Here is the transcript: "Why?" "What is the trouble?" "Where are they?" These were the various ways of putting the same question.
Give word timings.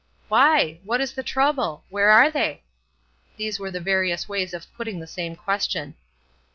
"Why?" 0.29 0.79
"What 0.83 0.99
is 0.99 1.13
the 1.13 1.21
trouble?" 1.21 1.83
"Where 1.91 2.09
are 2.09 2.31
they?" 2.31 2.63
These 3.37 3.59
were 3.59 3.69
the 3.69 3.79
various 3.79 4.27
ways 4.27 4.51
of 4.55 4.73
putting 4.73 4.99
the 4.99 5.05
same 5.05 5.35
question. 5.35 5.93